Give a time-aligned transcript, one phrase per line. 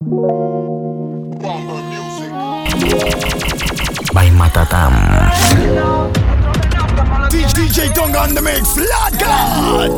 [0.00, 0.06] By
[4.30, 4.94] Matatam.
[7.28, 9.90] DJ Tonga on the mix, Lord God.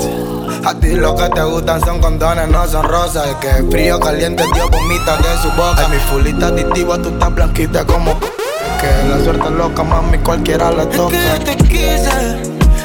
[0.65, 3.27] A ti lo que te gustan son condones, no son rosas.
[3.27, 5.85] El que es frío, caliente, Dios vomita de su boca.
[5.85, 8.19] Ay, mi fulita adictiva, tú estás blanquita como.
[8.80, 11.14] Que la suerte es loca, mami, cualquiera le toca.
[11.14, 12.40] Es que yo te quise,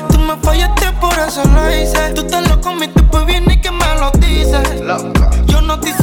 [0.09, 2.11] tú me fallaste, por eso lo hice.
[2.13, 4.81] Tú te lo comiste, pues bien y que me lo dices.
[4.81, 5.29] Loca.
[5.45, 5.93] Yo no estoy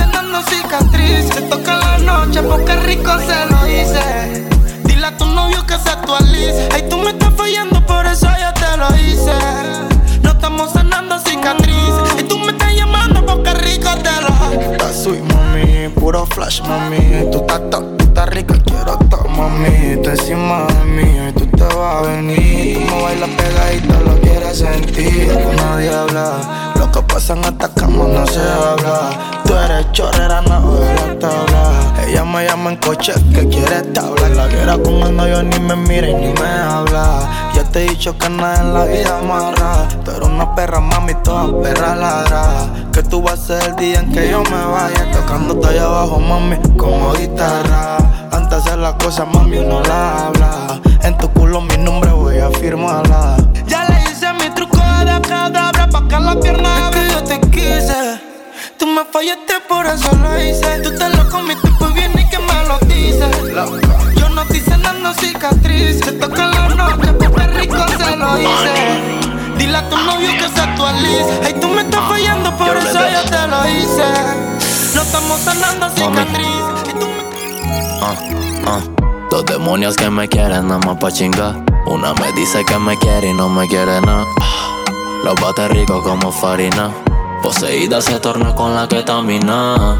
[0.40, 1.28] cicatriz.
[1.34, 4.46] Se toca la noche porque rico se lo hice.
[4.84, 6.68] Dile a tu novio que se actualice.
[6.72, 9.34] Ay, tú me estás fallando, por eso yo te lo hice.
[10.22, 12.20] No estamos sanando cicatrices.
[12.20, 17.30] Y tú me estás llamando porque rico te lo sweet, mami, puro flash, mami.
[17.30, 19.96] Tú estás top, tú estás rica, quiero todo, mami.
[20.02, 22.74] Tú encima de mí y tú te vas a venir.
[22.74, 24.14] Tú me bailas pegadito, lo
[24.52, 25.54] quieres sentir.
[25.56, 29.10] Nadie habla, lo que pasa en esta cama no se habla.
[29.44, 32.04] Tú eres chorrera, no de la tabla.
[32.06, 34.28] Ella me llama en coche que quiere tabla.
[34.28, 37.50] La quiera con el novio ni me mira ni me habla.
[37.54, 39.88] Ya te he dicho que nada en la vida amarra.
[40.04, 42.42] Tú eres una perra, mami, toda perra ladra.
[42.92, 45.10] Que tú vas a ser el día en que yo me vaya.
[45.12, 47.98] Tocándote allá abajo, mami, como guitarra.
[48.30, 50.41] Antes de hacer las cosas, mami, uno la habla.
[71.02, 75.90] Actualice Ay, tú me estás fallando, por eso yo te lo hice No estamos sanando
[75.90, 76.46] cicatriz
[76.88, 77.22] Y tú me
[78.04, 78.14] Ah,
[78.66, 78.80] ah.
[79.30, 81.64] Dos demonios que me quieren nada más pa' chingar.
[81.86, 84.26] Una me dice que me quiere y no me quiere nada.
[85.24, 86.90] Los bate rico como farina.
[87.42, 89.96] Poseída se torna con la que camina.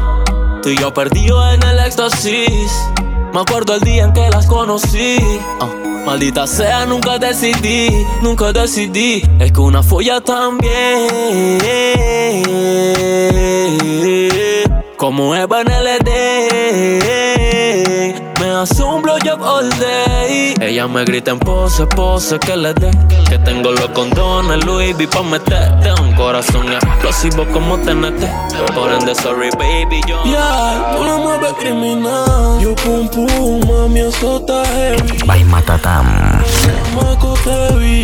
[0.61, 2.71] Tú y yo perdido en el éxtasis.
[3.33, 5.17] Me acuerdo el día en que las conocí.
[5.59, 5.67] Ah,
[6.05, 7.89] Maldita sea, nunca decidí,
[8.21, 9.23] nunca decidí.
[9.39, 10.69] Es que una folla también.
[14.97, 17.32] Como Eva en LD.
[18.63, 20.53] Un blowjob all day.
[20.61, 22.91] Ella me grita en pose, pose que le dé.
[23.27, 25.91] Que tengo los condones, Louis V pa' meterte.
[26.01, 28.23] Un corazón explosivo como TNT.
[28.73, 30.23] Por ende, sorry baby, yo.
[30.23, 35.43] Yeah, tú no mueves criminal Yo pum pum, mami, eso está heavy By.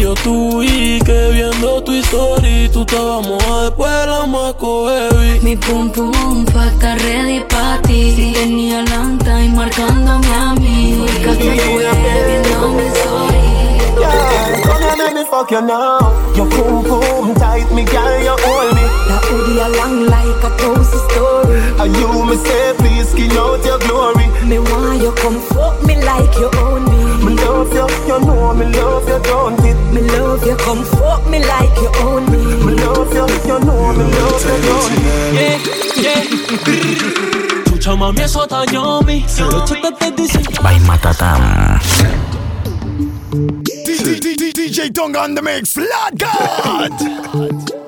[0.09, 4.89] Te yo tú vi que viendo tu historia tú estabas moja después de la maco
[4.89, 5.39] heavy.
[5.41, 10.97] Mi pum pum pa' estar ready pa' ti Si tenía long time marcándome a mí
[10.99, 13.59] Ubicaste viendo mi story
[13.99, 15.99] Yeah, come here, let me fuck you now.
[16.35, 18.81] Your boom boom tight, me girl, you hold me.
[19.09, 23.77] La hoodie long like a toast story And you me say, please skin out your
[23.79, 24.25] glory.
[24.47, 26.98] Me want you come fuck me like you own me
[27.45, 29.77] love you, you know me love you, don't it?
[29.93, 33.93] Me love you come fuck me like you own Me me love you, you know
[33.93, 35.03] me love you, don't it?
[35.35, 35.57] Yeah,
[36.03, 36.23] yeah.
[37.65, 39.25] Chucha mami, eso está yummy.
[39.51, 41.79] Los chetas te dicen By Matatam.
[44.69, 46.91] DJ Tonga on the mix, Lord God.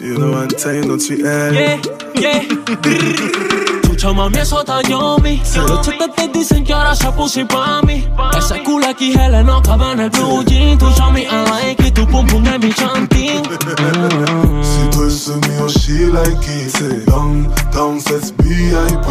[0.00, 1.80] You know I'm telling don't you eh?
[2.14, 3.64] Yeah, yeah.
[3.98, 5.42] Chucha mami, eso está yummy.
[5.66, 8.06] Los chetas te dicen que ahora se puso pa' mí.
[8.38, 10.78] Ese culo aquí gel no cabe en el blue jean.
[10.78, 13.42] Tu show me I like it, tu pum pum es mi chanting.
[14.62, 16.70] Si tú es mío, she like it.
[16.70, 19.04] Say, down, down, says VIP.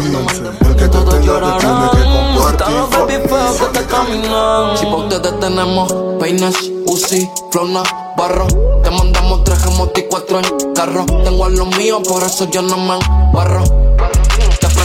[0.60, 2.76] El que tú Todos tengas te tiene que compartir.
[2.90, 4.78] Baby feo que te caminan.
[4.78, 6.56] Si pa' ustedes tenemos peines,
[6.86, 7.82] Uzi, Flona,
[8.16, 8.46] Barro.
[8.82, 9.58] Te mandamos tres
[9.96, 11.04] y cuatro en carro.
[11.24, 12.98] Tengo a los míos, por eso yo no me
[13.34, 13.87] barro.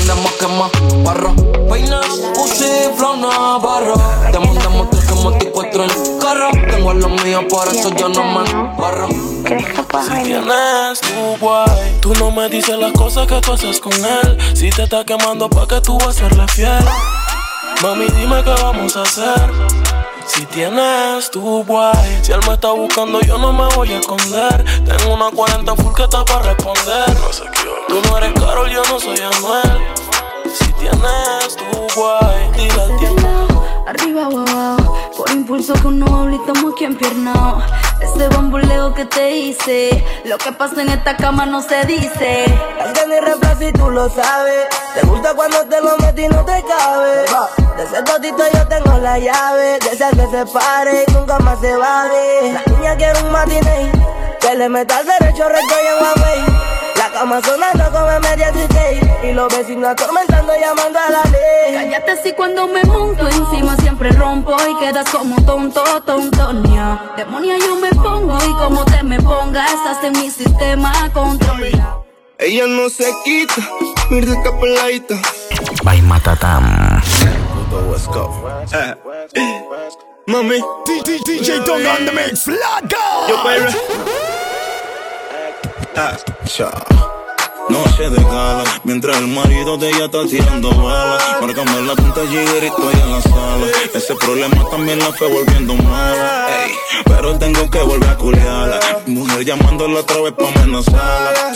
[0.03, 0.69] Te prendemos quema,
[1.03, 1.34] barro.
[1.69, 2.06] Peines,
[2.38, 3.94] Uzi, Flona, Barro.
[4.30, 6.50] Te mandamos tres gemotes y cuatro en carro.
[6.69, 8.44] Tengo a los míos, por eso yo no me
[8.78, 9.08] barro.
[9.08, 14.38] Si tienes tu guay, tú no me dices las cosas que tú haces con él.
[14.53, 16.84] Si te está quemando, pa' que tú vas a serle fiel.
[17.82, 19.83] Mami, dime qué vamos a hacer.
[20.25, 24.64] Si tienes tu guay, si él me está buscando, yo no me voy a esconder.
[24.85, 27.05] Tengo una 40 full que está para responder.
[27.87, 29.81] Tú no eres Carol, yo no soy Anuel.
[30.53, 33.64] Si tienes tu guay, dile al tiempo.
[33.85, 37.61] Arriba o abajo, por impulso con no hablo y estamos aquí empiernao.
[38.01, 42.45] Ese bambuleo que te hice, lo que pasa en esta cama no se dice.
[42.93, 44.67] Que ni reflejo y tú lo sabes.
[44.93, 47.25] Te gusta cuando te lo metí y no te cabe.
[47.77, 49.79] De ese totito yo tengo la llave.
[49.79, 52.53] De que se pare y nunca más se ver.
[52.53, 53.91] La niña quiere un matiné.
[54.39, 56.72] Que le meta al derecho recto y en.
[57.13, 58.67] Cama sonando como emergency
[59.23, 61.73] Y los vecinos atormentando llamando a la ley.
[61.73, 67.75] Cállate si cuando me monto encima siempre rompo Y quedas como tonto, tontonia Demonia yo
[67.75, 72.05] me pongo y como te me pongas Estás en mi sistema controlado
[72.39, 73.61] Ella no se quita,
[74.09, 75.15] mira esta peladita.
[75.83, 77.01] By Matatam.
[80.27, 80.61] Mami,
[81.25, 82.47] DJ Tonga on the mix.
[82.47, 82.89] God.
[83.29, 83.73] yo baby
[87.69, 91.23] Noche de gala, mientras el marido de ella está tirando balas.
[91.41, 93.67] Márgame la punta y estoy en la sala.
[93.93, 96.47] Ese problema también la fue volviendo mala.
[96.65, 96.71] Ey,
[97.05, 98.79] pero tengo que volver a culiarla.
[99.07, 101.55] Mujer llamándola otra vez pa' amenazarla.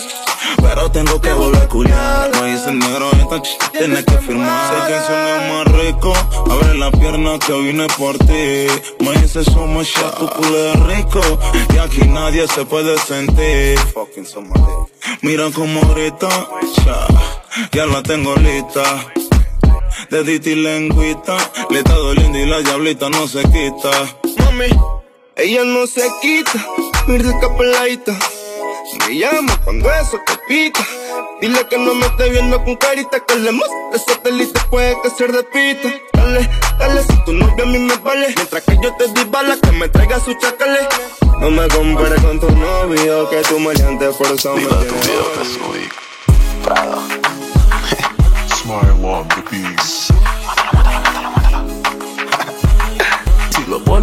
[0.61, 2.41] Pero tengo que volver a culiarla.
[2.41, 4.73] Me dice negro, esta ch tienes que firmar.
[4.73, 6.13] Sé que suena más rico.
[6.49, 8.67] Abre la pierna que vine por ti.
[8.99, 11.21] Me dice somos ya tu culo es rico.
[11.73, 13.79] Y aquí nadie se puede sentir.
[15.21, 16.29] Mira como ahorita,
[17.73, 18.83] ya, la tengo lista.
[20.09, 21.37] Dedita y lengüita,
[21.69, 23.91] le está doliendo y la diablita no se quita.
[24.37, 24.67] Mami,
[25.35, 26.65] ella no se quita,
[27.07, 27.55] mira esta
[28.91, 29.05] peladita.
[29.07, 30.85] Me llama cuando eso te pica.
[31.41, 35.27] Dile que no me esté viendo con carita, que le muestre satélite puede que se
[35.27, 35.89] repita.
[36.13, 36.49] Dale,
[36.79, 38.33] dale, si tu novia a mí me vale.
[38.35, 40.87] Mientras que yo te di bala, que me traiga su chacale.
[41.39, 45.89] No me compares con tu novio, que tu maleante por eso me tiene
[46.63, 46.97] Prada.
[48.57, 50.56] Smile on the.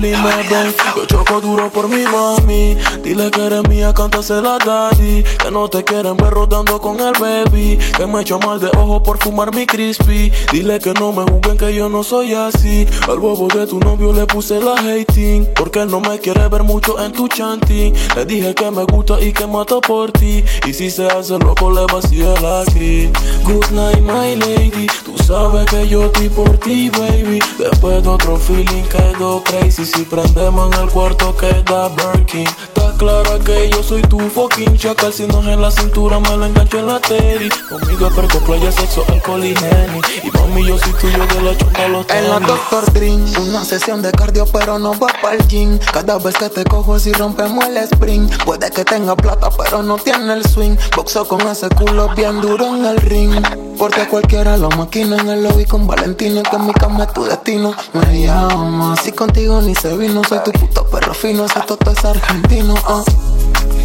[0.00, 2.76] Ven, yo choco duro por mi mami.
[3.02, 5.23] Dile que eres mía, cántasela daddy.
[5.23, 7.79] Que no te quieren ver rodando con el baby.
[7.96, 10.32] Que me echo mal de ojo por fumar mi crispy.
[10.50, 12.87] Dile que no me juzguen que yo no soy así.
[13.08, 15.46] Al bobo de tu novio le puse la hating.
[15.55, 17.94] Porque no me quiere ver mucho en tu chanting.
[18.17, 20.44] Le dije que me gusta y que mato por ti.
[20.67, 23.11] Y si se hace loco, le vacío el aquí.
[23.44, 24.88] Good night, my lady.
[25.05, 27.38] Tú sabes que yo estoy por ti, baby.
[27.58, 29.83] Después de otro feeling quedó crazy.
[29.84, 32.46] Si prendemos en el cuarto queda Birkin.
[32.46, 35.12] Está clara que yo soy tu fucking chacal.
[35.12, 37.50] Si no es en la cintura, me la engancho en la teddy.
[37.69, 40.00] Conmigo es perco, playa, sexo, alcohol y henny.
[40.22, 42.48] Y mami, yo soy tuyo de la chonga los En la tenis.
[42.48, 46.48] Doctor Dream, una sesión de cardio pero no va para el gym Cada vez que
[46.48, 50.76] te cojo si rompemos el sprint Puede que tenga plata pero no tiene el swing
[50.96, 53.32] Boxo con ese culo bien duro en el ring
[53.78, 57.25] Porque cualquiera lo maquina en el lobby con Valentino Que en mi cama es tu
[57.25, 61.91] destino Me llama, si contigo ni se vino Soy tu puto perro fino, ese toto
[61.91, 63.03] es argentino ah.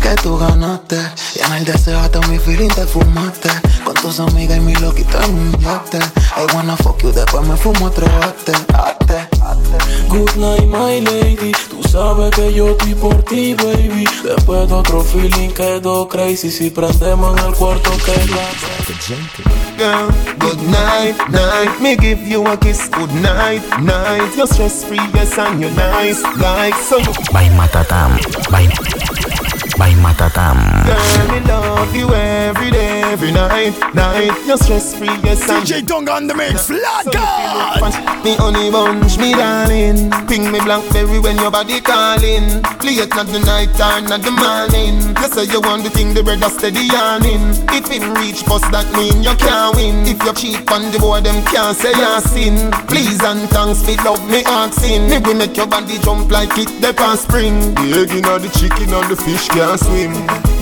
[0.02, 0.98] Que tú ganaste
[1.36, 3.50] Y en el deseo hasta mi feeling te fumaste
[3.84, 7.56] Con tus amigas y mi loquito en un yate I wanna fuck you, después me
[7.58, 9.29] fumo otro ate, ate, ate.
[10.10, 11.52] Good night, my lady.
[11.70, 14.06] Tú sabes que yo estoy por ti, baby.
[14.24, 16.50] Después de otro feeling quedó crazy.
[16.52, 18.50] Si prendemos en el cuarto queda.
[19.78, 20.10] Girl,
[20.40, 21.80] good night, night.
[21.80, 24.36] Me give you a kiss, good night, night.
[24.36, 26.98] You're stress free, yes, and you're nice, like so.
[26.98, 28.18] You, By Matatam.
[28.52, 28.68] By,
[29.80, 30.60] by Matatam.
[30.86, 34.36] girl, me love you every day, every night, night.
[34.46, 36.70] You're stress free, yes, and DJ Tonga on the mix.
[36.70, 37.78] Lord So God.
[37.78, 40.12] if you look Me honey bunch, me darling.
[40.28, 42.62] Ping me blackberry when your body calling.
[42.84, 45.00] Play it not the night or not the morning.
[45.16, 48.92] You say you want the thing, the brother steady yarning If him reach post that
[48.92, 50.04] mean you can't win.
[50.04, 52.72] If you cheat on the boy, them can't say you sin.
[52.92, 55.08] Please and thanks, me love me asking.
[55.08, 57.56] Me will make your body jump like it the past spring.
[57.80, 60.14] The egg in or the chicken or the fish can't swim.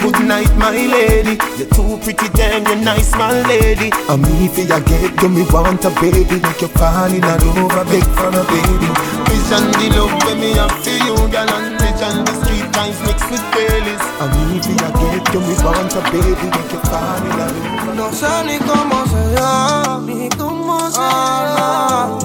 [0.01, 1.39] Good night, my lady.
[1.57, 3.89] You're too pretty, damn, you're nice, my lady.
[4.09, 6.39] I'm me for your get, you me want a baby.
[6.43, 8.89] Make you fall in love, over, beg for a baby.
[9.31, 13.29] Vision the love when me have for you, girl And vision the street times mixed
[13.31, 16.47] with dailies I'm me for your get, you me want a baby.
[16.51, 17.95] Make you fall in love.
[17.95, 22.19] No sé ni cómo se llama, ni cómo se llama,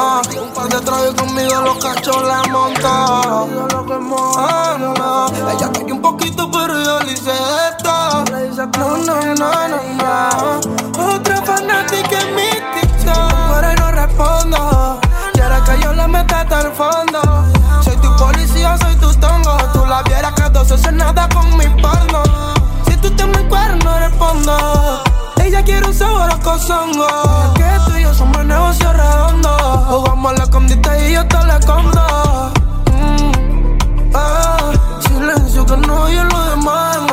[0.00, 3.20] Ah, te trae conmigo los cachos la monta.
[4.38, 5.26] Ah, no.
[5.50, 7.32] Ella un poquito, pero yo le hice
[7.68, 8.24] esto.
[8.78, 11.14] No, no, no, no, no.
[11.14, 15.00] Otra fanática en mi TikTok, pero no respondo.
[15.32, 17.20] Quiere que yo la meta hasta el fondo.
[17.82, 19.56] Soy tu policía, soy tu tongo.
[19.72, 22.22] Tú la vieras que dos hacer nada con mi porno.
[22.86, 24.77] Si tú te me no respondo.
[25.58, 27.08] Ella quiere un sabor a cozongo.
[27.56, 29.48] Que tú y yo somos negocio redondo.
[29.88, 32.52] Jugamos la escondite y yo te la escondo.
[32.92, 37.07] Mm, ah, silencio que no oye lo demás.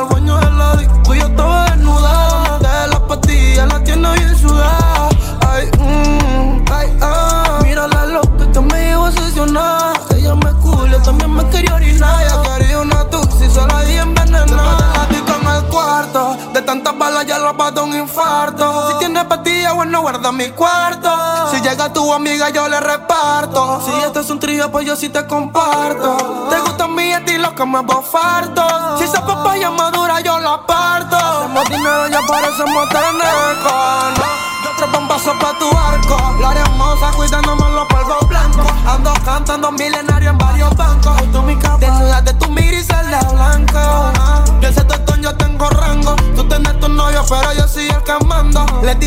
[17.25, 18.91] Ya lo pato un infarto.
[18.91, 21.09] Si tienes patilla, bueno, guarda mi cuarto.
[21.51, 23.81] Si llega tu amiga, yo le reparto.
[23.85, 26.47] Si esto es un trío, pues yo sí te comparto.
[26.49, 28.63] Te gusta mi estilo que me bofarto.
[28.97, 31.15] Si esa papaya madura, yo la parto.
[31.15, 33.35] Hacemos dinero, ya parecemos tener.
[34.77, 36.17] Tres bombazos pa' tu arco.
[36.41, 38.67] La hermosa cuidándome los polvos blancos.
[38.85, 40.14] Ando cantando milenario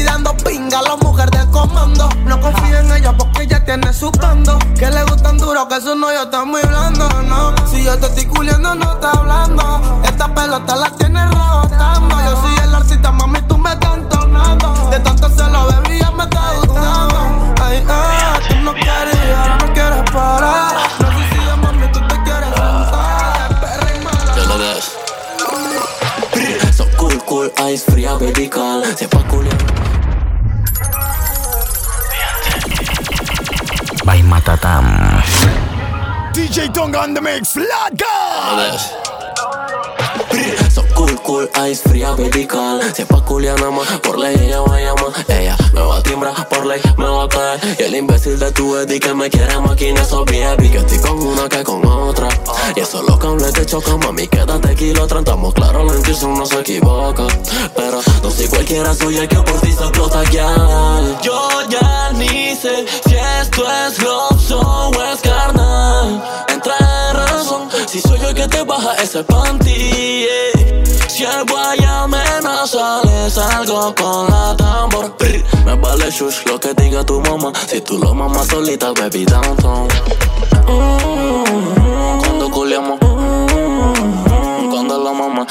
[0.03, 2.09] dando pinga a la mujer del comando.
[2.25, 4.59] No confío en ella porque ella tiene su bando.
[4.79, 7.55] Que le gustan duro, que su novio está muy blando, no.
[7.69, 10.03] Si yo te estoy culiando, no está hablando.
[10.05, 12.21] Esta pelota la tiene rebotando.
[12.25, 14.89] Yo soy el artista, mami, tú me estás entonando.
[14.91, 17.55] De tanto se lo bebí, ya me está gustando.
[17.63, 20.77] Ay, ay, tú no quieres ir, no quieres parar.
[21.01, 23.61] No de mami tú te quieres sentar.
[23.61, 24.37] Perra y mala.
[24.37, 24.99] Yo lo ves.
[26.77, 28.85] So cool, cool, ice fría, baby call.
[28.97, 29.58] Se pa' culiar.
[34.09, 34.89] By Matatam.
[36.33, 39.08] DJ Tonga on the mix, Lord God.
[40.71, 44.37] So cool, cool, ice fría, baby call Si es pa' culiar nada más, por ley
[44.41, 45.13] ella va a llamar.
[45.29, 47.77] Ella me va a timbrar, por ley me va a caer.
[47.79, 51.19] Y el imbécil de tu Eddie que me quiere máquina Esos baby, que estoy con
[51.19, 52.29] una que con otra.
[52.77, 56.61] Y eso lo cables te chocan, mami, quédate kilo Estamos claro, la intuición no se
[56.61, 57.27] equivoca.
[57.75, 60.55] Pero no soy cualquiera, soy el que por ti se explota ya.
[61.23, 66.38] Yo ya ni sé si esto es love o es carnal
[68.69, 69.75] baja ese panty
[70.27, 70.85] yeah.
[71.09, 75.15] Si el guay amenaza, le salgo con la tambor
[75.65, 79.89] Me vale shush lo que diga tu mamá Si tú lo mamas solita, baby, downtown
[80.69, 85.47] Mm, Cuando culiamos mm, Cuando la mamá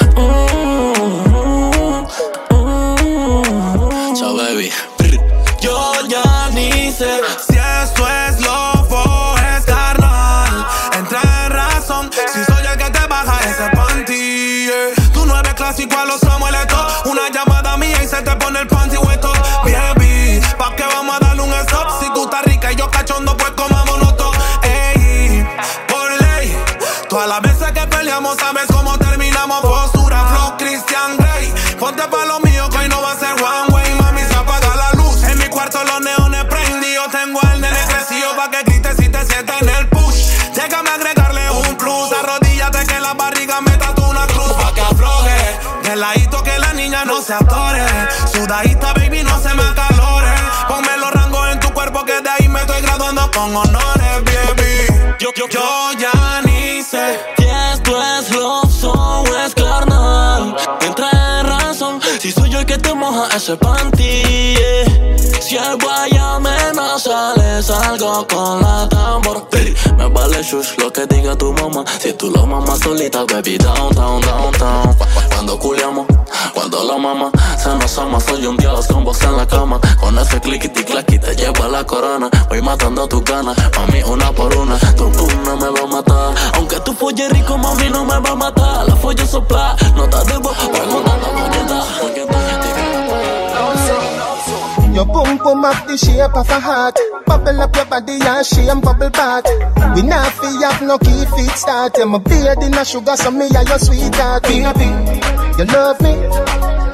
[4.14, 4.70] Chao, baby.
[5.60, 7.20] Yo ya ni sé
[18.38, 19.32] pone el panty hueco.
[19.64, 22.00] Baby, ¿pa' qué vamos a darle un stop?
[22.00, 24.32] Si tú estás rica y yo cachondo, pues comámonos todo.
[24.62, 25.46] Ey,
[25.88, 26.56] por ley.
[27.08, 28.66] Todas las veces que peleamos, sabes
[48.48, 50.32] Sudadita, baby, no se me acalore.
[50.68, 55.14] Ponme los rangos en tu cuerpo que de ahí me estoy graduando con honores, baby.
[55.20, 57.18] Yo, yo, yo ya ni sé.
[57.36, 62.78] Si esto es love o es carnal Entra en razón Si soy yo el que
[62.78, 64.54] te moja ese panty.
[65.40, 71.06] Si el guay amenaza Le salgo con la tambor Brr, Me vale shush lo que
[71.06, 76.06] diga tu mamá Si tú lo mamas solita baby downtown, downtown Cu- cu- Cuando culiamos,
[76.54, 80.18] cuando la mamá Se nos ama, soy un dios con vos en la cama Con
[80.18, 84.54] ese clickity clacky te llevo a la corona Voy matando tus ganas, mami una por
[84.56, 88.30] una Tu no me va a matar Aunque tú folles rico, mami no me va
[88.30, 90.98] a matar La folla sopla, no te debo qué
[94.98, 96.98] Your boom boom up the shape of a heart.
[97.24, 99.44] Bubble up your body and shame bubble back.
[99.94, 101.94] We not fi have no key feet start.
[101.96, 104.42] Yeah, my beard in a sugar, so me and your sweetheart.
[104.42, 104.90] Baby,
[105.58, 106.14] you love me.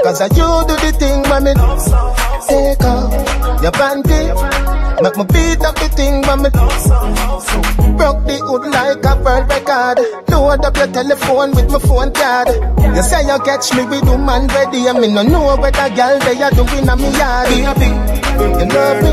[0.03, 1.53] Cause I you do the thing me
[2.49, 3.13] take off
[3.63, 4.33] your panty.
[5.03, 6.49] Make me beat up the thing me
[7.97, 9.99] broke the hood like a world record.
[10.31, 12.49] Load up your telephone with my phone card.
[12.97, 16.19] You say you catch me with a man ready, and me no know a girl
[16.21, 17.51] they are doing on me yard.
[17.51, 17.65] You
[18.73, 19.13] love me.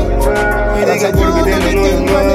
[0.82, 2.26] Cause I you do the thing when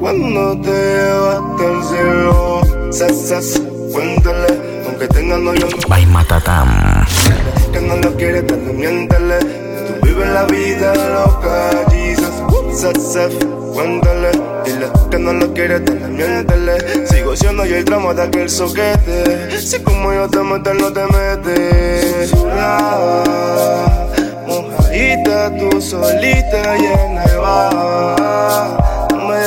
[0.00, 2.60] Cuando te llevaste al cielo
[2.92, 3.62] Sas, sas,
[3.92, 4.46] cuéntale
[4.86, 5.52] Aunque tenga no
[5.88, 7.04] by Matatam.
[7.72, 9.38] que no lo quiere, pero miéntele.
[9.40, 13.12] Tú vives la vida loca, Jesus.
[13.12, 13.32] Saf,
[13.74, 14.30] cuéntale.
[14.64, 17.06] Dile que no lo quiere, pero miéntele.
[17.08, 19.60] Sigo siendo yo el drama de aquel soquete.
[19.60, 22.26] Si como yo te meto, no te mete.
[22.28, 23.24] Susurraba,
[24.46, 27.76] mojadita, tú solita y en el bar.
[27.76, 28.85] No me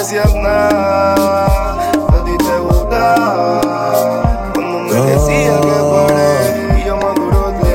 [0.10, 3.62] decías nada, a ti te gustaba.
[4.56, 7.70] Cuando me decías que paré y yo maduro te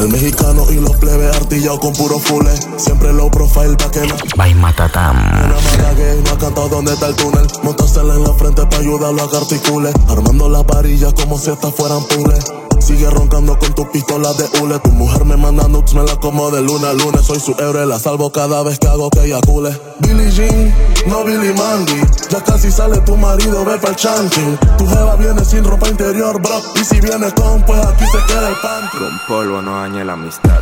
[0.00, 2.56] El mexicano y los plebes pastilla con puro fule.
[2.78, 4.14] Siempre low profile pa' que no.
[4.34, 5.18] By Matatam.
[5.18, 7.46] Una mala que no ha cantado dónde está el túnel.
[7.62, 9.92] Montársela en la frente para ayudarlo a que articule.
[10.08, 12.44] Armando la varilla como si estas fueran pules.
[12.80, 14.78] Sigue roncando con tu pistola de hule.
[14.80, 17.22] Tu mujer me manda nudes, me la como de luna a lunes.
[17.24, 19.70] Soy su héroe, la salvo cada vez que hago que ella cule.
[20.00, 20.74] Billie Jean,
[21.06, 22.00] no Billy Mandy.
[22.30, 24.56] Ya casi sale tu marido, ve pa'l chanting.
[24.78, 26.60] Tu jeva viene sin ropa interior, bro.
[26.74, 28.98] Y si viene con, pues aquí se queda el panty.
[28.98, 30.60] Con polvo no dañe la amistad.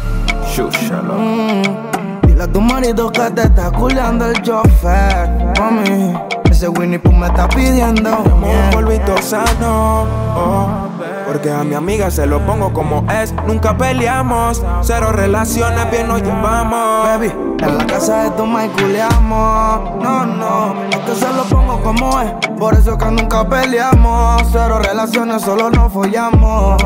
[0.55, 1.15] Shúshalo.
[1.15, 6.15] Mm, dile a tu marido que te está culeando el chofer, mami.
[6.51, 8.11] Ese Winnie Pooh me está pidiendo.
[8.19, 10.07] Un polvito sano.
[10.35, 10.89] oh.
[11.29, 13.35] Porque a mi amiga se lo pongo como es.
[13.47, 14.65] Nunca peleamos.
[14.81, 17.05] Cero relaciones, bien nos llevamos.
[17.05, 20.03] Baby, en la casa de tu y culeamos.
[20.03, 22.33] No, no, es se lo pongo como es.
[22.59, 24.43] Por eso que nunca peleamos.
[24.51, 26.83] Cero relaciones, solo nos follamos.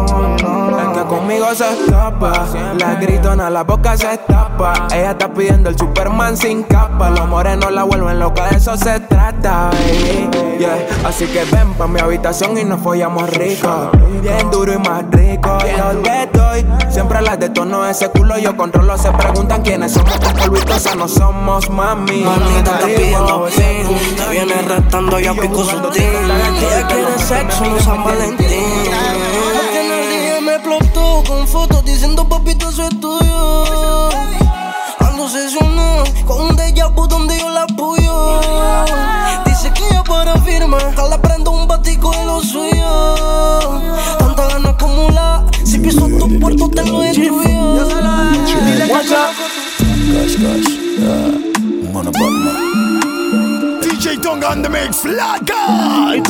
[1.12, 2.46] Conmigo se escapa.
[2.78, 4.88] La gritona, la boca se tapa.
[4.94, 7.10] Ella está pidiendo el Superman sin capa.
[7.10, 9.70] Los morenos la vuelven loca, de eso se trata.
[9.70, 10.58] baby.
[10.58, 10.86] Yeah.
[11.04, 13.90] Así que ven pa' mi habitación y nos follamos rico.
[14.22, 15.58] Bien duro y más rico.
[15.76, 16.66] Yo te doy.
[16.90, 18.38] Siempre las detono ese culo.
[18.38, 18.96] Yo controlo.
[18.96, 20.18] Se preguntan quiénes somos.
[20.18, 22.22] Con polvitos no somos mami.
[22.22, 23.48] Mami, te está pidiendo.
[23.54, 26.30] Te viene restando, ya pico su team.
[26.60, 29.01] Ella quiere sexo en San Valentín.
[30.62, 34.10] Explotó con fotos diciendo papito eso es tuyo.
[35.00, 38.40] Ando obsesionado con un déjà vu donde yo la apoyo.
[39.44, 43.80] Dice que ella para firmar, le prendo un batico de lo suyo.
[44.18, 47.42] Tanta gana acumula, si piso tu puerto te lo destruyo.
[51.92, 53.00] Wanna Batman.
[53.82, 55.02] DJ Tonga on the mix.
[55.02, 56.22] God.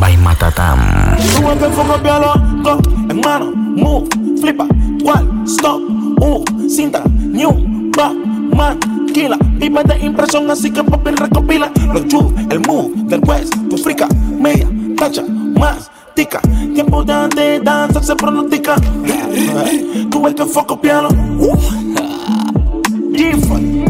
[0.00, 0.80] By Matatam.
[1.36, 4.08] Sube el foco, pialo, go, en mano, move,
[4.40, 4.66] flipa,
[5.02, 5.80] cual, stop,
[6.20, 7.52] uh, cinta, new,
[7.96, 8.14] back,
[8.54, 8.78] man,
[9.12, 11.70] kila, vive de impresión, así que papi recopila.
[11.92, 14.08] Los you, el move del west, tu frica,
[14.38, 16.40] media, tacha, más, tica,
[16.74, 18.76] tiempo de, de danza se pronostica,
[20.10, 21.56] tú el que foco, piano, uh,
[23.12, 23.87] G-Fun,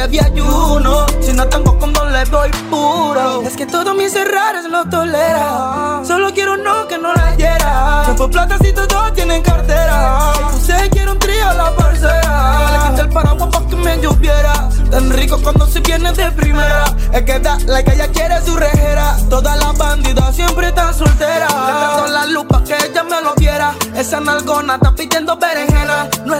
[0.00, 1.06] bebí ayuno.
[1.20, 3.42] Si no tengo condón le doy puro.
[3.42, 6.02] Es que todos mis errores lo tolera.
[6.06, 8.04] Solo quiero no que no la hiera.
[8.16, 10.32] Fue plata si todos tienen cartera.
[10.64, 12.70] Se quiere un trío la parcera.
[12.72, 14.68] Le quité el paraguas pa' que me lloviera.
[14.90, 16.84] Tan rico cuando se viene de primera.
[17.12, 19.16] Es que da like ella quiere su rejera.
[19.28, 21.52] Todas las bandidas siempre están solteras.
[21.52, 23.74] Le la luz pa' que ella me lo viera.
[23.94, 25.36] Esa nalgona está pidiendo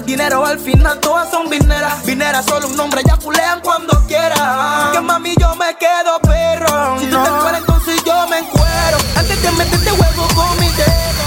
[0.01, 2.05] No dinero, al final todas son vineras.
[2.07, 4.91] Vineras solo un nombre, ya culean cuando quiera.
[4.93, 6.99] Que mami yo me quedo perro.
[6.99, 8.99] Si tú te encueras, entonces yo me encuero.
[9.17, 11.27] Antes de meterte huevo con mi dedo.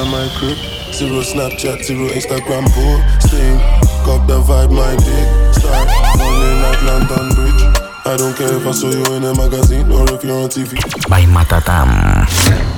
[0.00, 0.56] On my crib.
[0.92, 3.60] Zero Snapchat, zero Instagram posting.
[4.04, 5.54] Got the vibe, my dick.
[5.54, 7.62] Start running like London Bridge.
[8.06, 10.74] I don't care if I saw you in a magazine or if you're on TV.
[11.08, 12.73] By Matatam.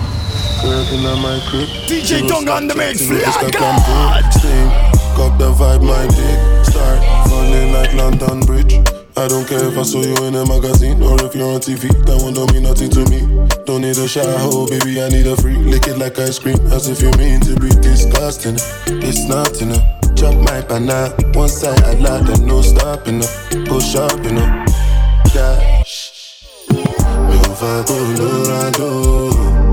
[0.67, 1.69] Working on my crib.
[1.87, 3.07] DJ Tonga on the mix.
[3.07, 4.23] Flat God.
[4.25, 4.97] posting.
[5.39, 6.65] The vibe, my dick.
[6.65, 6.99] Start
[7.31, 8.75] running like London Bridge.
[9.19, 11.93] I don't care if I saw you in a magazine or if you're on TV.
[12.07, 13.21] That one don't mean nothing to me.
[13.67, 15.57] Don't need a shower, oh baby, I need a free.
[15.57, 18.57] Lick it like ice cream, as if you mean to be disgusting.
[19.05, 19.85] It's not enough.
[20.17, 23.31] Chop my banana, one side I like and no stopping up.
[23.69, 24.65] Go shopping uh.
[24.65, 25.31] up.
[25.37, 26.41] Cash.
[26.73, 28.07] Mi ò fa Colorado.
[28.17, 29.66] Breakfast non fa o.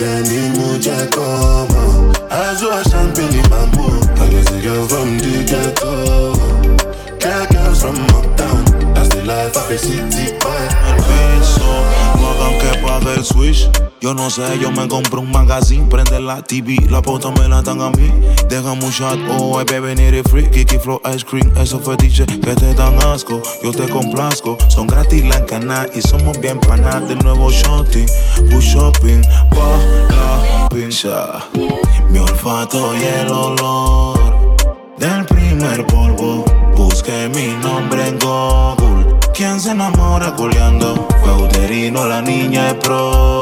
[0.00, 3.68] Then the mood ya come on As you are champagne in my
[4.16, 6.32] I guess the girl from the ghetto.
[7.18, 8.94] Girl, girls from uptown.
[8.94, 11.29] That's the life of a city boy.
[12.50, 13.70] No hagan que pague el switch.
[14.00, 17.60] Yo no sé, yo me compro un magazine, prende la TV, la pauta me la
[17.60, 18.10] dan a mí.
[18.48, 20.48] Deja un shot, oh, hay bebé venir free.
[20.50, 23.42] Kiki Flow Ice Cream, esos fetiches que te dan asco.
[23.62, 27.06] Yo te complazco, son gratis la cana y somos bien panas.
[27.08, 28.06] De nuevo shopping,
[28.50, 31.44] push shopping, pa la pincha.
[32.08, 34.56] Mi olfato y el olor
[34.98, 36.59] del primer polvo.
[36.90, 39.16] Busqué mi nombre en Google.
[39.32, 41.06] ¿Quién se enamora culeando?
[41.22, 43.40] Fue uterino, la niña es pro.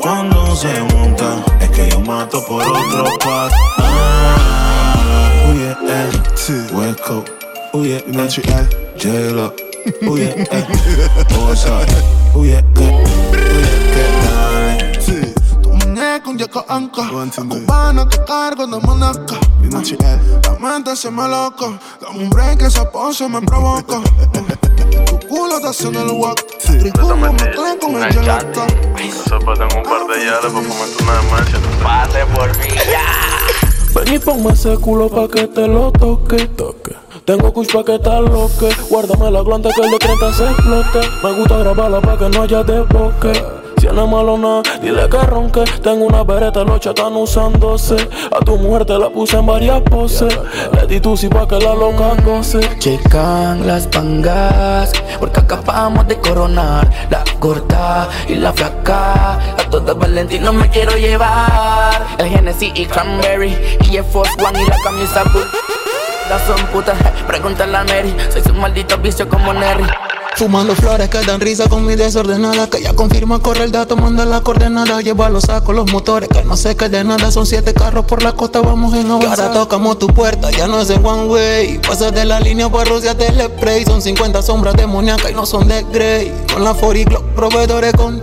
[0.00, 3.52] Cuando se monta, es que yo mato por otro pack.
[3.78, 6.10] Ah, uy, eh,
[6.72, 7.28] West Coast,
[7.74, 8.68] uy, eh, Montreal,
[9.00, 9.54] J-Lo,
[10.10, 10.66] uy, eh,
[11.46, 11.80] Osa,
[12.34, 12.64] uy, eh,
[16.34, 19.36] muñeco un yeco anca La cubana que cargo de monaca
[20.42, 24.00] La mente se me loco Dame un break que esa pose me provoca
[25.06, 28.66] Tu culo te hace en el walk Triculo me mezclan con el gelato
[29.28, 31.58] Sopa, tengo un par de yales para fumarte una de marcha.
[31.82, 33.94] Pase por mí ya.
[33.94, 36.46] Ven y ponme ese culo pa' que te lo toque.
[36.48, 36.96] toque.
[37.24, 38.74] Tengo kush pa' que te loque.
[38.88, 41.00] Guárdame la glande que el de 30 se explote.
[41.22, 43.63] Me gusta grabarla pa' que no haya desboque.
[43.86, 45.64] Es malo nada, dile que ronque.
[45.82, 47.96] Tengo una bereta, los están usándose.
[48.32, 50.38] A tu mujer te la puse en varias poses.
[50.72, 52.60] Le di tu si pa' que la loca goce.
[52.78, 59.34] Checan las pangas, porque acabamos de coronar la gorda y la flaca.
[59.34, 62.06] A todas Valentino me quiero llevar.
[62.18, 63.54] El Genesis y Cranberry,
[63.90, 65.44] y el Force One y la camisa blue.
[66.30, 68.16] Las son putas, pregúntale a Mary.
[68.30, 69.84] Soy su maldito vicio como Nerry.
[70.36, 74.24] Fumando flores que dan risa con mi desordenada Que ya confirma, corre el dato, manda
[74.24, 78.04] la coordenada Lleva los sacos, los motores, que no qué de nada Son siete carros
[78.04, 81.26] por la costa, vamos en avanzada ahora tocamos tu puerta, ya no es en one
[81.26, 81.78] way.
[81.78, 83.84] Pasa de la línea para Rusia, spray.
[83.84, 86.32] Son 50 sombras demoníacas y no son de Grey.
[86.52, 88.20] Con la 40 Glock, proveedores con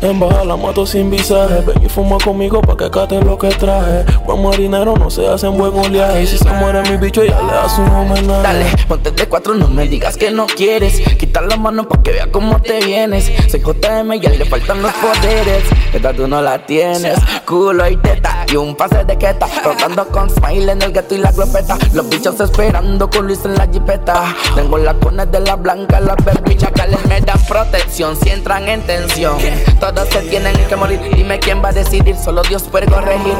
[0.00, 3.48] En baja la moto sin visaje Ven y fuma conmigo pa' que cate lo que
[3.48, 7.24] traje Buen marinero no se hace en buen oleaje Y si se muere mi bicho
[7.24, 11.00] ya le hace un homenaje Dale, ponte de cuatro, no me digas que no quieres.
[11.18, 13.30] Quita la mano pa' que vea cómo te vienes.
[13.48, 15.64] Soy JM y ya le faltan los poderes.
[15.92, 17.18] Esta tú no la tienes.
[17.44, 19.46] Culo y teta y un pase de queta.
[19.62, 21.78] Rotando con smile en el gato y la glopeta.
[21.92, 24.34] Los bichos esperando con Luis en la jipeta.
[24.54, 28.68] Tengo las cones de la blanca, las berbichas que les me dan protección si entran
[28.68, 29.36] en tensión.
[29.80, 31.00] Todos se tienen que morir.
[31.14, 33.34] Dime quién va a decidir, solo Dios puede corregir.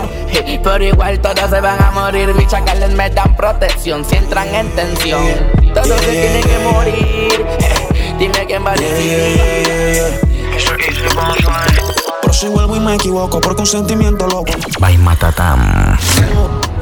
[0.62, 2.34] Pero igual todos se van a morir.
[2.34, 5.22] Mis chacales me dan protección si entran en tensión.
[5.74, 7.46] Todos se tienen que morir.
[8.18, 10.20] Dime quién va a decidir.
[10.58, 11.77] Pero
[12.38, 14.52] si vuelvo y me equivoco por consentimiento loco.
[14.78, 15.98] By Matatam.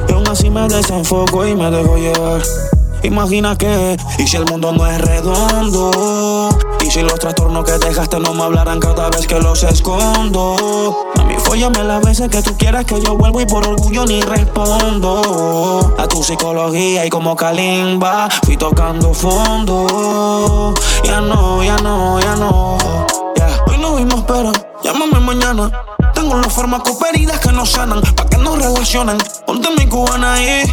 [0.07, 2.43] Y aún así me desenfoco y me dejo llevar.
[3.01, 6.49] Imagina que, y si el mundo no es redondo,
[6.85, 11.07] y si los trastornos que dejaste no me hablarán cada vez que los escondo.
[11.17, 14.21] A mí fóllame las veces que tú quieras que yo vuelvo y por orgullo ni
[14.21, 15.95] respondo.
[15.97, 20.75] A tu psicología y como Kalimba fui tocando fondo.
[21.03, 22.77] Ya no, ya no, ya no.
[23.35, 24.51] Ya, hoy nos vimos, pero
[24.87, 25.69] llámame mañana.
[26.13, 29.17] Tengo los fármacos heridas que no sanan, pa' que nos relacionen.
[29.45, 30.63] Ponte mi cubana ahí.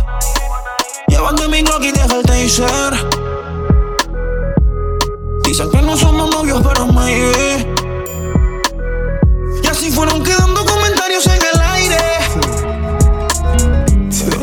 [1.09, 2.95] Llévate mi Glock y deja el taser.
[5.43, 7.75] Dicen que no somos novios, pero maybe.
[9.63, 11.99] Y así fueron quedando comentarios en el aire.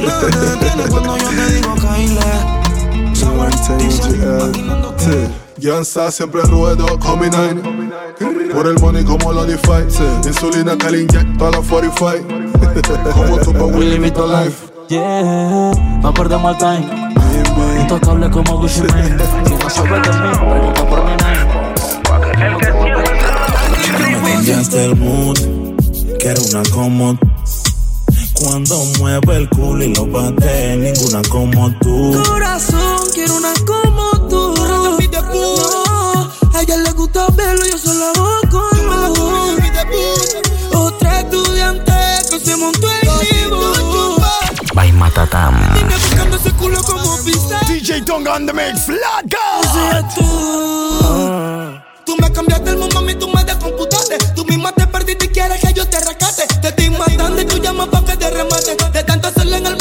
[0.06, 2.62] Nada te detiene cuando yo te digo Kyle.
[5.58, 7.62] Gangsta siempre ruedo con mi nine.
[8.54, 9.84] Por el money como lo defy
[10.26, 12.28] Insulina que le inyecto a la 45
[13.14, 14.68] Como tu pa' Willy Vito Life.
[14.90, 17.12] Yeah, no perdemos el time.
[17.82, 19.18] Intocable como Gucci Mane.
[19.46, 21.12] Si no sabes de mí, pregunta por mi
[24.24, 25.38] Me cambiaste el mood,
[26.20, 27.18] quiero una como
[28.40, 32.22] Cuando mueve el culo y lo bate, ninguna como tú.
[32.28, 33.81] Corazón, quiero una como
[37.12, 38.78] gusta verlo, yo solo hago con
[40.76, 41.92] Otra estudiante
[42.30, 44.74] que se montó en bus.
[44.74, 45.56] By Matatam.
[45.90, 47.60] Buscando ese culo como pista.
[47.68, 49.26] DJ Tonga on the mix, flat
[50.16, 51.80] tú.
[52.06, 54.18] Tú me cambiaste el mundo, mami, tú me descomputaste.
[54.36, 56.48] Tú misma te perdiste y quieres que yo te rescate.
[56.62, 58.78] Te estoy matando y tú llamas pa' que te remate.
[58.94, 59.78] De tanto hacerle en el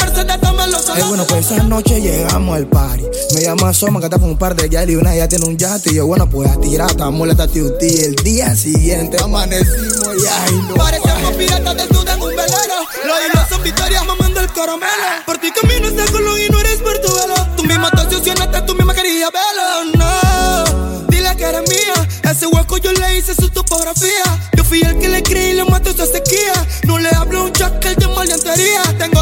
[0.81, 3.05] es bueno, pues esa noche llegamos al party.
[3.35, 5.55] Me llama Soma, que está con un par de gal y una ya tiene un
[5.55, 5.91] yate.
[5.91, 10.61] Y yo, bueno, pues a tirar, estamos molesta ti El día siguiente amanecimos y ay,
[10.67, 10.73] no.
[10.75, 12.75] Parecemos piratas del duda en un velero.
[13.05, 14.91] Los hilos son victorias mamando el caramelo.
[15.25, 17.35] Por ti camino este culo y no eres por tu velo.
[17.55, 19.97] Tú misma te obsesionaste, tú misma querías verlo.
[19.97, 22.07] No, dile que eres mía.
[22.23, 24.23] Ese hueco yo le hice su topografía.
[24.57, 26.53] Yo fui el que le creí y le mató esa sequía.
[26.85, 28.81] No le hablo a un jack, el de maleantería.
[28.97, 29.20] Tengo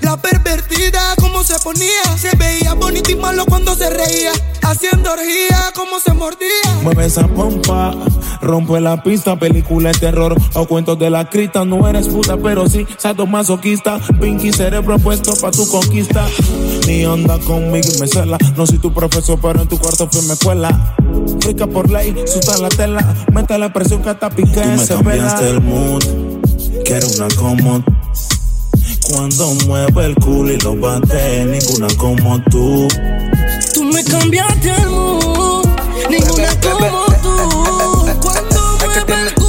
[0.00, 2.02] la pervertida, cómo se ponía.
[2.16, 4.32] Se veía bonito y malo cuando se reía.
[4.62, 6.48] Haciendo orgía, cómo se mordía.
[6.82, 7.94] Mueve esa pompa,
[8.40, 9.38] rompe la pista.
[9.38, 11.64] Película de terror o cuentos de la crista.
[11.64, 14.00] No eres puta, pero sí sadomasoquista.
[14.20, 16.26] Pinky cerebro puesto pa' tu conquista.
[16.86, 18.38] Ni onda conmigo y me cela.
[18.56, 20.96] No soy tu profesor, pero en tu cuarto fui me escuela.
[21.40, 23.14] Rica por ley, suta la tela.
[23.32, 24.62] Meta la presión que hasta piqué.
[24.62, 25.48] Tú me cambiaste vela.
[25.48, 26.02] el mood.
[26.84, 27.84] Quiero una como
[29.12, 32.88] cuando mueve el culo y lo bate, ninguna como tú.
[33.74, 35.66] Tú me cambiaste el mood,
[36.08, 37.36] ninguna como tú.
[38.22, 39.41] Cuando mueve el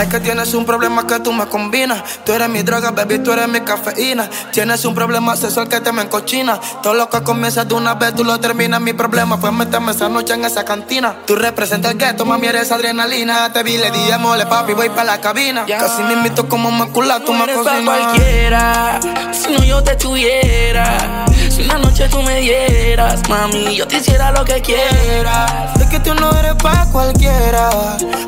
[0.00, 2.02] Es que tienes un problema que tú me combinas.
[2.24, 4.30] Tú eres mi droga, baby, tú eres mi cafeína.
[4.50, 6.58] Tienes un problema sexual que te me encochina.
[6.82, 8.80] Todo lo que comienza de una vez, tú lo terminas.
[8.80, 11.16] Mi problema fue meterme esa noche en esa cantina.
[11.26, 13.52] Tú representas el gueto, mami, eres adrenalina.
[13.52, 15.66] Te vi, le di mole, papi, voy para la cabina.
[15.66, 17.98] Casi me invito como macula, tú me eres pa' cocinas.
[17.98, 19.00] cualquiera,
[19.32, 21.26] si no yo te tuviera.
[21.60, 25.78] Si una noche tú me dieras, mami, yo te hiciera lo que quieras.
[25.78, 27.68] Es que tú no eres pa' cualquiera.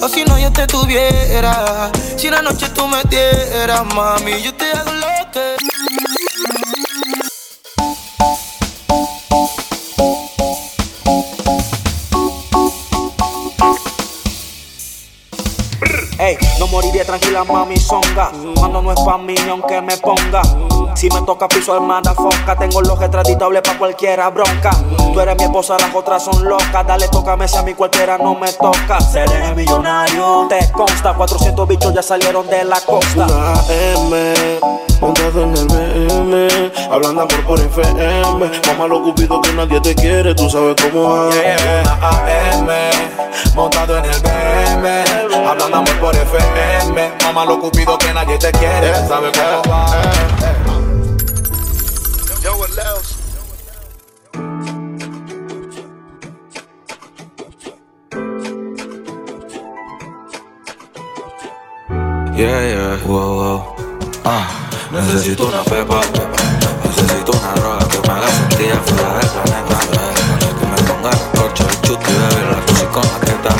[0.03, 1.91] O si no, yo te tuviera.
[2.19, 5.57] Si una noche tú me dieras, mami, yo te hago lo que.
[16.19, 18.31] Ey, no moriría tranquila, mami, songa.
[18.57, 20.43] Cuando no es pa' mí, aunque me ponga.
[20.95, 22.57] Si me toca piso armada, foca.
[22.57, 24.71] Tengo los retratitables pa' cualquiera bronca.
[25.13, 26.87] Tú eres mi esposa, las otras son locas.
[26.87, 29.01] Dale, tócame si a mí cualquiera no me toca.
[29.01, 30.47] Seré millonario.
[30.49, 33.27] Te consta, 400 bichos ya salieron de la costa.
[33.27, 34.35] Una M,
[35.01, 38.51] montado en el BM, hablando amor por FM.
[38.67, 41.63] Mamá lo cupido que nadie te quiere, tú sabes cómo es.
[41.63, 42.69] Una AM,
[43.55, 45.47] montado en el BM.
[45.49, 47.13] Hablando amor por FM.
[47.25, 48.95] Mamá lo cupido que nadie te quiere.
[49.09, 50.82] ¿Sabes cómo va?
[52.75, 52.89] Yeah,
[62.35, 63.77] yeah, wow, wow.
[64.25, 64.49] Ah,
[64.91, 66.01] necesito una pepa,
[66.83, 69.77] necesito una droga que me haga sentir fuera del planeta.
[70.59, 73.51] Que me ponga la corcha, el chute y beber la tusi con la teta.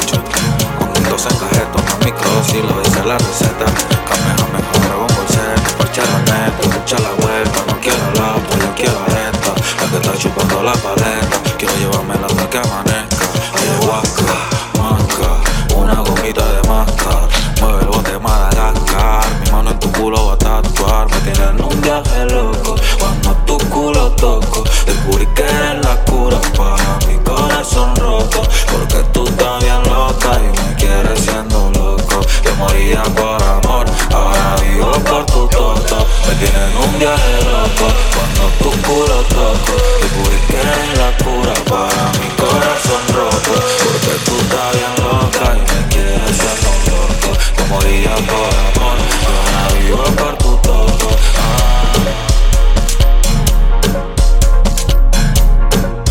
[0.79, 3.67] Con dos encajetos, más microdosis, lo dice la receta.
[4.09, 4.61] Kamehameha, me
[4.97, 7.22] pongo el set, parche la neta, escucha la
[10.63, 13.27] la paleta, quiero llevármela hasta que amanezca.
[13.59, 14.35] Ayahuasca,
[14.79, 17.29] manca, una gomita de máscara.
[17.63, 21.65] Mueve el bote Madagascar Mi mano en tu culo va a tatuar Me tienes en
[21.65, 27.95] un viaje loco Cuando tu culo toco Descubrí que eres la cura para mi corazón
[27.95, 33.32] roto Porque tú estás bien loca y me quieres siendo loco Yo moría por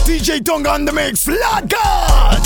[0.06, 2.41] DJ Tonga on the mix, Flat God.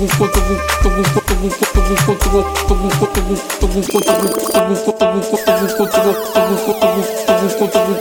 [0.00, 0.20] Thank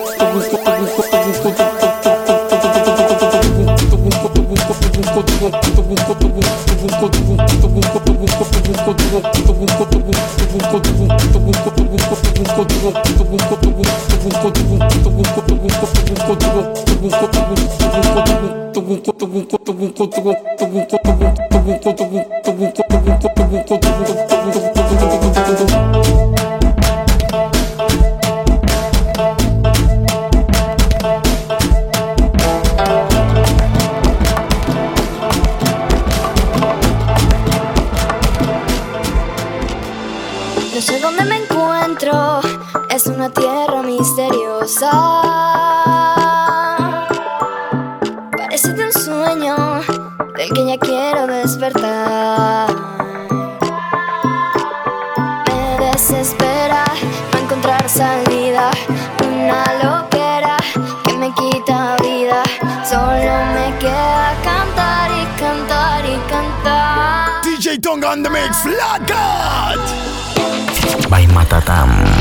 [0.08, 0.19] you.
[57.90, 58.70] salida,
[59.26, 60.58] una loquera
[61.04, 62.44] que me quita vida.
[62.88, 67.42] Solo me queda cantar y cantar y cantar.
[67.44, 69.80] DJ Tonga on the mix, Flat God.
[71.10, 72.19] By Matatam.